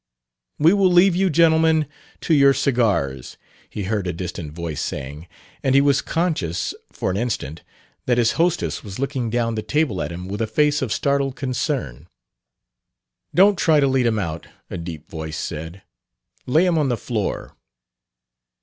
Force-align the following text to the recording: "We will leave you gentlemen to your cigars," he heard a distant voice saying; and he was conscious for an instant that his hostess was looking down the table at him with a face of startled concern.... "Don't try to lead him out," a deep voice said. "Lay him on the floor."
"We 0.57 0.73
will 0.73 0.91
leave 0.91 1.15
you 1.15 1.29
gentlemen 1.29 1.85
to 2.21 2.33
your 2.33 2.55
cigars," 2.55 3.37
he 3.69 3.83
heard 3.83 4.07
a 4.07 4.13
distant 4.13 4.51
voice 4.51 4.81
saying; 4.81 5.27
and 5.61 5.75
he 5.75 5.81
was 5.81 6.01
conscious 6.01 6.73
for 6.91 7.11
an 7.11 7.17
instant 7.17 7.61
that 8.07 8.17
his 8.17 8.31
hostess 8.31 8.83
was 8.83 8.97
looking 8.97 9.29
down 9.29 9.53
the 9.53 9.61
table 9.61 10.01
at 10.01 10.11
him 10.11 10.27
with 10.27 10.41
a 10.41 10.47
face 10.47 10.81
of 10.81 10.91
startled 10.91 11.35
concern.... 11.35 12.07
"Don't 13.35 13.59
try 13.59 13.79
to 13.79 13.85
lead 13.85 14.07
him 14.07 14.17
out," 14.17 14.47
a 14.71 14.77
deep 14.79 15.07
voice 15.07 15.37
said. 15.37 15.83
"Lay 16.47 16.65
him 16.65 16.79
on 16.79 16.89
the 16.89 16.97
floor." 16.97 17.55